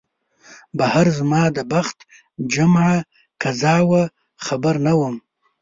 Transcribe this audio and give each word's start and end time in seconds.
بهر 0.77 1.05
زما 1.17 1.43
د 1.57 1.57
بخت 1.71 1.97
جمعه 2.53 2.95
قضا 3.41 3.75
وه 3.89 4.03
خبر 4.45 4.75
نه 4.85 4.93
وم 4.99 5.15